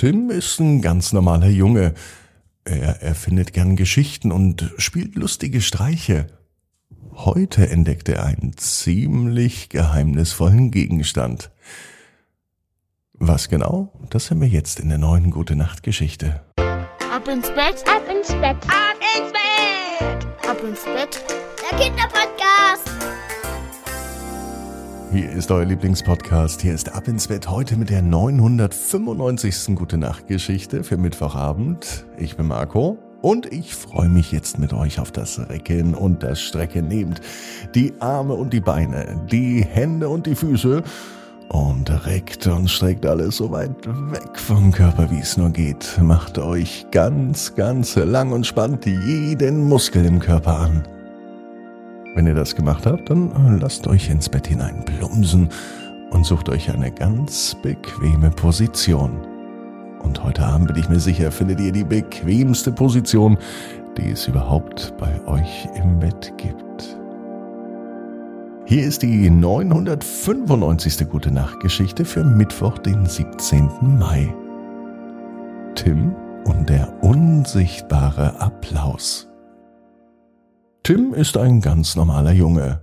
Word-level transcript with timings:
Tim 0.00 0.30
ist 0.30 0.58
ein 0.60 0.80
ganz 0.80 1.12
normaler 1.12 1.48
Junge. 1.48 1.92
Er 2.64 3.02
erfindet 3.02 3.52
gern 3.52 3.76
Geschichten 3.76 4.32
und 4.32 4.72
spielt 4.78 5.14
lustige 5.14 5.60
Streiche. 5.60 6.28
Heute 7.12 7.68
entdeckt 7.68 8.08
er 8.08 8.24
einen 8.24 8.56
ziemlich 8.56 9.68
geheimnisvollen 9.68 10.70
Gegenstand. 10.70 11.50
Was 13.12 13.50
genau? 13.50 13.92
Das 14.08 14.30
haben 14.30 14.40
wir 14.40 14.48
jetzt 14.48 14.80
in 14.80 14.88
der 14.88 14.96
neuen 14.96 15.30
Gute 15.30 15.54
Nacht 15.54 15.82
Geschichte. 15.82 16.40
Ab 16.56 17.28
ins 17.28 17.48
Bett, 17.48 17.84
ab 17.86 18.02
ins 18.10 18.28
Bett, 18.28 18.56
ab 18.68 18.96
ins 19.18 19.32
Bett, 19.32 20.48
ab 20.48 20.64
ins 20.66 20.84
Bett. 20.84 21.22
Der 21.70 21.78
Kinderpodcast. 21.78 22.99
Hier 25.12 25.28
ist 25.32 25.50
euer 25.50 25.64
Lieblingspodcast. 25.64 26.62
Hier 26.62 26.72
ist 26.72 26.94
Ab 26.94 27.08
ins 27.08 27.26
Bett 27.26 27.50
heute 27.50 27.76
mit 27.76 27.90
der 27.90 28.00
995. 28.00 29.74
Gute 29.74 29.98
Nacht 29.98 30.28
Geschichte 30.28 30.84
für 30.84 30.96
Mittwochabend. 30.96 32.06
Ich 32.16 32.36
bin 32.36 32.46
Marco 32.46 32.96
und 33.20 33.52
ich 33.52 33.74
freue 33.74 34.08
mich 34.08 34.30
jetzt 34.30 34.60
mit 34.60 34.72
euch 34.72 35.00
auf 35.00 35.10
das 35.10 35.40
Recken 35.48 35.96
und 35.96 36.22
das 36.22 36.40
Strecken. 36.40 36.86
Nehmt 36.86 37.20
die 37.74 37.92
Arme 37.98 38.34
und 38.34 38.52
die 38.52 38.60
Beine, 38.60 39.20
die 39.32 39.64
Hände 39.64 40.08
und 40.08 40.26
die 40.26 40.36
Füße 40.36 40.84
und 41.48 42.06
reckt 42.06 42.46
und 42.46 42.70
streckt 42.70 43.04
alles 43.04 43.38
so 43.38 43.50
weit 43.50 43.88
weg 44.12 44.38
vom 44.38 44.70
Körper, 44.70 45.10
wie 45.10 45.18
es 45.18 45.36
nur 45.36 45.50
geht. 45.50 45.98
Macht 46.00 46.38
euch 46.38 46.86
ganz, 46.92 47.56
ganz 47.56 47.96
lang 47.96 48.30
und 48.30 48.46
spannt 48.46 48.86
jeden 48.86 49.68
Muskel 49.68 50.04
im 50.04 50.20
Körper 50.20 50.56
an. 50.56 50.99
Wenn 52.14 52.26
ihr 52.26 52.34
das 52.34 52.56
gemacht 52.56 52.86
habt, 52.86 53.10
dann 53.10 53.58
lasst 53.60 53.86
euch 53.86 54.10
ins 54.10 54.28
Bett 54.28 54.48
hinein 54.48 54.84
plumsen 54.84 55.48
und 56.10 56.26
sucht 56.26 56.48
euch 56.48 56.70
eine 56.72 56.90
ganz 56.90 57.56
bequeme 57.62 58.30
Position. 58.30 59.20
Und 60.02 60.22
heute 60.24 60.44
Abend 60.44 60.68
bin 60.68 60.76
ich 60.76 60.88
mir 60.88 60.98
sicher, 60.98 61.30
findet 61.30 61.60
ihr 61.60 61.72
die 61.72 61.84
bequemste 61.84 62.72
Position, 62.72 63.38
die 63.96 64.10
es 64.10 64.26
überhaupt 64.26 64.94
bei 64.98 65.24
euch 65.26 65.68
im 65.76 65.98
Bett 66.00 66.32
gibt. 66.36 66.98
Hier 68.66 68.84
ist 68.84 69.02
die 69.02 69.30
995. 69.30 71.08
Gute 71.08 71.30
Nacht 71.30 71.60
Geschichte 71.60 72.04
für 72.04 72.24
Mittwoch, 72.24 72.78
den 72.78 73.06
17. 73.06 73.98
Mai. 73.98 74.32
Tim 75.74 76.14
und 76.44 76.68
der 76.68 76.92
unsichtbare 77.02 78.40
Applaus. 78.40 79.29
Tim 80.90 81.14
ist 81.14 81.36
ein 81.36 81.60
ganz 81.60 81.94
normaler 81.94 82.32
Junge. 82.32 82.82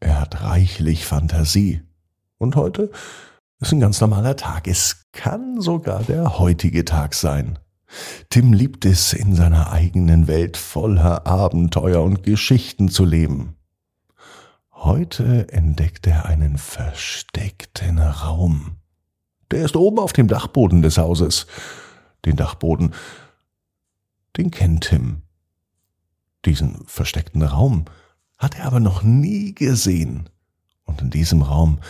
Er 0.00 0.20
hat 0.20 0.42
reichlich 0.42 1.06
Fantasie. 1.06 1.80
Und 2.38 2.56
heute 2.56 2.90
ist 3.60 3.70
ein 3.70 3.78
ganz 3.78 4.00
normaler 4.00 4.34
Tag. 4.34 4.66
Es 4.66 5.06
kann 5.12 5.60
sogar 5.60 6.02
der 6.02 6.40
heutige 6.40 6.84
Tag 6.84 7.14
sein. 7.14 7.60
Tim 8.30 8.52
liebt 8.52 8.84
es, 8.84 9.12
in 9.12 9.36
seiner 9.36 9.70
eigenen 9.70 10.26
Welt 10.26 10.56
voller 10.56 11.24
Abenteuer 11.24 12.02
und 12.02 12.24
Geschichten 12.24 12.88
zu 12.88 13.04
leben. 13.04 13.54
Heute 14.72 15.48
entdeckt 15.52 16.08
er 16.08 16.26
einen 16.26 16.58
versteckten 16.58 18.00
Raum. 18.00 18.78
Der 19.52 19.64
ist 19.64 19.76
oben 19.76 20.00
auf 20.00 20.12
dem 20.12 20.26
Dachboden 20.26 20.82
des 20.82 20.98
Hauses. 20.98 21.46
Den 22.24 22.34
Dachboden, 22.34 22.92
den 24.36 24.50
kennt 24.50 24.88
Tim. 24.88 25.22
Diesen 26.44 26.84
versteckten 26.86 27.42
Raum 27.42 27.86
hat 28.38 28.58
er 28.58 28.66
aber 28.66 28.80
noch 28.80 29.02
nie 29.02 29.54
gesehen. 29.54 30.28
Und 30.84 31.02
in 31.02 31.10
diesem 31.10 31.42
Raum, 31.42 31.80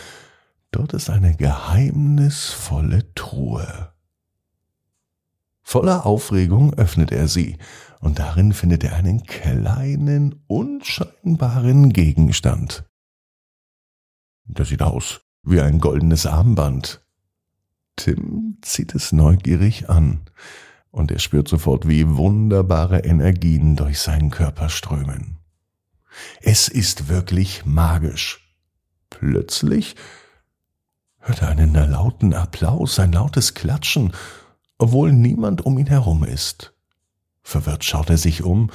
dort 0.71 0.93
ist 0.93 1.09
eine 1.09 1.35
geheimnisvolle 1.35 3.13
Truhe. 3.13 3.91
Voller 5.61 6.05
Aufregung 6.05 6.73
öffnet 6.75 7.11
er 7.11 7.27
sie, 7.27 7.57
und 7.99 8.19
darin 8.19 8.53
findet 8.53 8.83
er 8.83 8.95
einen 8.95 9.23
kleinen, 9.23 10.43
unscheinbaren 10.47 11.91
Gegenstand. 11.91 12.85
Das 14.45 14.69
sieht 14.69 14.81
aus 14.81 15.21
wie 15.43 15.61
ein 15.61 15.79
goldenes 15.79 16.25
Armband. 16.25 17.05
Tim 17.95 18.57
zieht 18.61 18.95
es 18.95 19.11
neugierig 19.11 19.89
an 19.89 20.21
und 20.91 21.11
er 21.11 21.19
spürt 21.19 21.47
sofort, 21.47 21.87
wie 21.87 22.15
wunderbare 22.15 22.99
Energien 22.99 23.75
durch 23.75 23.99
seinen 23.99 24.29
Körper 24.29 24.69
strömen. 24.69 25.37
Es 26.41 26.67
ist 26.67 27.09
wirklich 27.09 27.65
magisch. 27.65 28.55
Plötzlich 29.09 29.95
hört 31.19 31.41
er 31.41 31.49
einen 31.49 31.73
lauten 31.73 32.33
Applaus, 32.33 32.99
ein 32.99 33.11
lautes 33.11 33.53
Klatschen, 33.53 34.13
obwohl 34.77 35.13
niemand 35.13 35.65
um 35.65 35.77
ihn 35.77 35.87
herum 35.87 36.23
ist. 36.23 36.73
Verwirrt 37.43 37.83
schaut 37.83 38.09
er 38.09 38.17
sich 38.17 38.43
um 38.43 38.69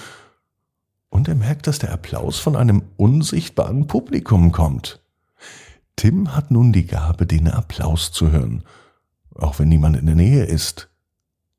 und 1.09 1.29
er 1.29 1.35
merkt, 1.35 1.67
dass 1.67 1.79
der 1.79 1.93
Applaus 1.93 2.39
von 2.39 2.57
einem 2.57 2.83
unsichtbaren 2.97 3.87
Publikum 3.87 4.53
kommt. 4.53 5.03
Tim 5.97 6.35
hat 6.35 6.51
nun 6.51 6.73
die 6.73 6.87
Gabe, 6.87 7.27
den 7.27 7.49
Applaus 7.49 8.13
zu 8.13 8.31
hören, 8.31 8.65
auch 9.35 9.59
wenn 9.59 9.69
niemand 9.69 9.97
in 9.97 10.07
der 10.07 10.15
Nähe 10.15 10.45
ist. 10.45 10.89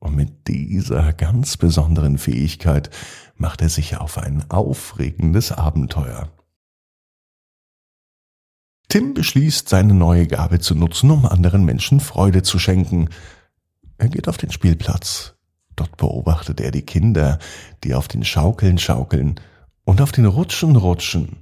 Und 0.04 0.18
mit 0.18 0.50
dieser 0.50 1.14
ganz 1.14 1.56
besonderen 1.56 2.18
Fähigkeit 2.18 2.90
macht 3.38 3.62
er 3.62 3.70
sich 3.70 3.96
auf 3.96 4.18
ein 4.18 4.44
aufregendes 4.52 5.54
Abenteuer. 5.54 6.28
Tim 8.90 9.14
beschließt, 9.14 9.70
seine 9.70 9.94
neue 9.94 10.28
Gabe 10.28 10.60
zu 10.60 10.76
nutzen, 10.76 11.10
um 11.10 11.26
anderen 11.26 11.64
Menschen 11.64 12.02
Freude 12.02 12.44
zu 12.44 12.60
schenken. 12.60 13.08
Er 13.98 14.10
geht 14.10 14.28
auf 14.28 14.36
den 14.36 14.52
Spielplatz. 14.52 15.36
Dort 15.78 15.96
beobachtet 15.96 16.60
er 16.60 16.72
die 16.72 16.82
Kinder, 16.82 17.40
die 17.86 17.96
auf 17.96 18.10
den 18.10 18.26
Schaukeln 18.26 18.80
schaukeln 18.80 19.40
und 19.86 20.02
auf 20.02 20.12
den 20.12 20.26
Rutschen 20.26 20.76
rutschen. 20.76 21.38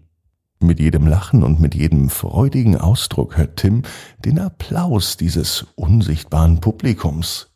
Mit 0.59 0.79
jedem 0.79 1.07
Lachen 1.07 1.41
und 1.41 1.59
mit 1.59 1.73
jedem 1.73 2.11
freudigen 2.11 2.77
Ausdruck 2.77 3.37
hört 3.37 3.55
Tim 3.57 3.81
den 4.23 4.37
Applaus 4.37 5.17
dieses 5.17 5.65
unsichtbaren 5.73 6.61
Publikums. 6.61 7.50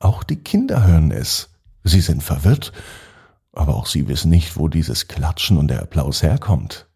Auch 0.00 0.24
die 0.24 0.42
Kinder 0.42 0.86
hören 0.86 1.12
es. 1.12 1.50
Sie 1.84 2.00
sind 2.00 2.22
verwirrt, 2.22 2.72
aber 3.52 3.76
auch 3.76 3.86
sie 3.86 4.08
wissen 4.08 4.30
nicht, 4.30 4.56
wo 4.56 4.66
dieses 4.66 5.08
Klatschen 5.08 5.58
und 5.58 5.68
der 5.68 5.82
Applaus 5.82 6.22
herkommt. 6.22 6.88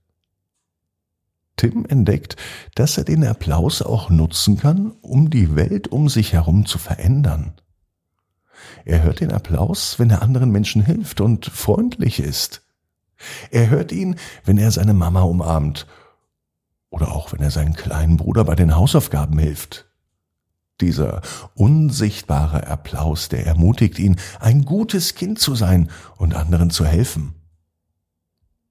Tim 1.57 1.87
entdeckt, 1.87 2.37
dass 2.75 2.99
er 2.99 3.05
den 3.05 3.25
Applaus 3.25 3.83
auch 3.83 4.11
nutzen 4.11 4.59
kann, 4.59 4.93
um 5.03 5.31
die 5.31 5.55
Welt 5.55 5.89
um 5.89 6.09
sich 6.09 6.33
herum 6.33 6.67
zu 6.67 6.79
verändern. 6.79 7.53
Er 8.85 9.03
hört 9.03 9.21
den 9.21 9.33
Applaus, 9.33 9.99
wenn 9.99 10.11
er 10.11 10.23
anderen 10.23 10.51
Menschen 10.51 10.85
hilft 10.85 11.21
und 11.21 11.47
freundlich 11.47 12.19
ist. 12.19 12.63
Er 13.51 13.69
hört 13.69 13.93
ihn, 13.93 14.17
wenn 14.45 14.59
er 14.59 14.71
seine 14.71 14.95
Mama 14.95 15.23
umarmt 15.23 15.87
oder 16.91 17.13
auch 17.13 17.33
wenn 17.33 17.41
er 17.41 17.51
seinen 17.51 17.75
kleinen 17.75 18.17
Bruder 18.17 18.45
bei 18.45 18.55
den 18.55 18.75
Hausaufgaben 18.75 19.39
hilft. 19.39 19.87
Dieser 20.81 21.23
unsichtbare 21.55 22.67
Applaus, 22.67 23.29
der 23.29 23.47
ermutigt 23.47 23.99
ihn, 23.99 24.17
ein 24.41 24.65
gutes 24.65 25.15
Kind 25.15 25.39
zu 25.39 25.55
sein 25.55 25.91
und 26.17 26.35
anderen 26.35 26.71
zu 26.71 26.85
helfen. 26.85 27.35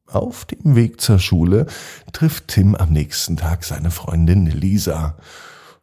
Auf 0.06 0.46
dem 0.46 0.76
Weg 0.76 1.00
zur 1.00 1.18
Schule 1.18 1.66
trifft 2.12 2.50
Tim 2.50 2.76
am 2.76 2.92
nächsten 2.92 3.38
Tag 3.38 3.64
seine 3.64 3.90
Freundin 3.90 4.46
Lisa. 4.46 5.18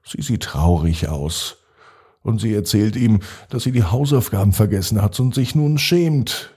Sie 0.05 0.21
sieht 0.23 0.43
traurig 0.43 1.09
aus. 1.09 1.57
Und 2.23 2.39
sie 2.41 2.55
erzählt 2.55 2.97
ihm, 2.97 3.21
dass 3.49 3.63
sie 3.63 3.73
die 3.73 3.85
Hausaufgaben 3.85 4.53
vergessen 4.53 5.01
hat 5.01 5.19
und 5.21 5.35
sich 5.35 5.55
nun 5.55 5.79
schämt. 5.79 6.55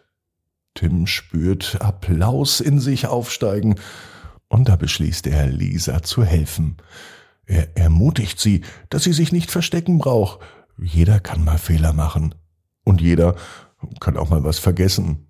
Tim 0.75 1.07
spürt 1.07 1.81
Applaus 1.81 2.59
in 2.59 2.80
sich 2.80 3.07
aufsteigen, 3.07 3.75
und 4.50 4.69
da 4.69 4.75
beschließt 4.75 5.25
er, 5.28 5.47
Lisa 5.47 6.03
zu 6.03 6.24
helfen. 6.24 6.78
Er 7.46 7.76
ermutigt 7.78 8.40
sie, 8.40 8.62
dass 8.90 9.04
sie 9.04 9.14
sich 9.14 9.31
nicht 9.31 9.52
verstecken 9.52 9.98
braucht. 9.98 10.40
Jeder 10.78 11.20
kann 11.20 11.44
mal 11.44 11.58
Fehler 11.58 11.94
machen. 11.94 12.36
Und 12.84 13.01
jeder 13.01 13.36
kann 14.00 14.18
auch 14.18 14.30
mal 14.30 14.44
was 14.44 14.60
vergessen. 14.60 15.28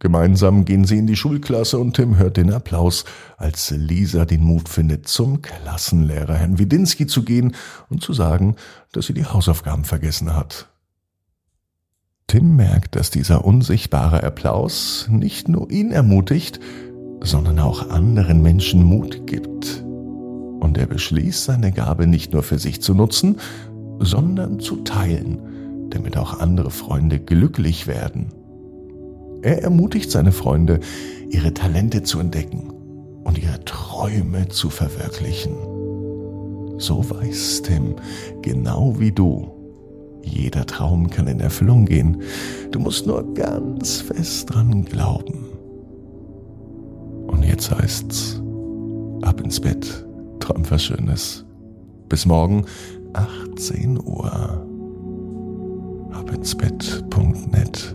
Gemeinsam 0.00 0.64
gehen 0.64 0.84
sie 0.84 0.98
in 0.98 1.08
die 1.08 1.16
Schulklasse 1.16 1.78
und 1.78 1.94
Tim 1.94 2.16
hört 2.16 2.36
den 2.36 2.52
Applaus, 2.52 3.04
als 3.36 3.70
Lisa 3.70 4.24
den 4.26 4.44
Mut 4.44 4.68
findet, 4.68 5.08
zum 5.08 5.42
Klassenlehrer 5.42 6.36
Herrn 6.36 6.58
Widinski 6.58 7.08
zu 7.08 7.24
gehen 7.24 7.56
und 7.88 8.02
zu 8.02 8.12
sagen, 8.12 8.54
dass 8.92 9.06
sie 9.06 9.14
die 9.14 9.24
Hausaufgaben 9.24 9.84
vergessen 9.84 10.36
hat. 10.36 10.68
Tim 12.28 12.54
merkt, 12.54 12.94
dass 12.94 13.10
dieser 13.10 13.44
unsichtbare 13.44 14.22
Applaus 14.22 15.08
nicht 15.10 15.48
nur 15.48 15.68
ihn 15.70 15.90
ermutigt, 15.90 16.60
sondern 17.20 17.58
auch 17.58 17.90
anderen 17.90 18.40
Menschen 18.40 18.84
Mut 18.84 19.26
gibt 19.26 19.87
und 20.68 20.76
er 20.76 20.86
beschließt, 20.86 21.44
seine 21.44 21.72
Gabe 21.72 22.06
nicht 22.06 22.34
nur 22.34 22.42
für 22.42 22.58
sich 22.58 22.82
zu 22.82 22.92
nutzen, 22.92 23.36
sondern 24.00 24.60
zu 24.60 24.76
teilen, 24.76 25.88
damit 25.88 26.18
auch 26.18 26.40
andere 26.40 26.70
Freunde 26.70 27.18
glücklich 27.18 27.86
werden. 27.86 28.26
Er 29.40 29.62
ermutigt 29.62 30.10
seine 30.10 30.30
Freunde, 30.30 30.80
ihre 31.30 31.54
Talente 31.54 32.02
zu 32.02 32.20
entdecken 32.20 32.70
und 33.24 33.38
ihre 33.38 33.64
Träume 33.64 34.48
zu 34.48 34.68
verwirklichen. 34.68 35.54
So 36.76 37.08
weiß 37.08 37.62
Tim, 37.62 37.96
genau 38.42 39.00
wie 39.00 39.12
du, 39.12 39.48
Jeder 40.22 40.66
Traum 40.66 41.08
kann 41.08 41.28
in 41.28 41.40
Erfüllung 41.40 41.86
gehen. 41.86 42.20
Du 42.72 42.78
musst 42.80 43.06
nur 43.06 43.32
ganz 43.32 44.02
fest 44.02 44.52
dran 44.52 44.84
glauben. 44.84 45.46
Und 47.26 47.42
jetzt 47.44 47.70
heißt's, 47.70 48.42
ab 49.22 49.40
ins 49.40 49.60
Bett, 49.60 50.07
träum 50.48 50.70
was 50.70 50.84
Schönes. 50.84 51.44
Bis 52.08 52.24
morgen, 52.24 52.64
18 53.12 53.98
Uhr. 54.02 54.64
Abinsbett.net 56.12 57.87